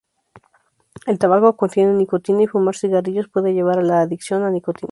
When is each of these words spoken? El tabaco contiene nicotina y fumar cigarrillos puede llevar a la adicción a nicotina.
El 1.05 1.19
tabaco 1.19 1.55
contiene 1.55 1.93
nicotina 1.93 2.41
y 2.41 2.47
fumar 2.47 2.75
cigarrillos 2.75 3.29
puede 3.29 3.53
llevar 3.53 3.77
a 3.77 3.83
la 3.83 4.01
adicción 4.01 4.41
a 4.41 4.49
nicotina. 4.49 4.89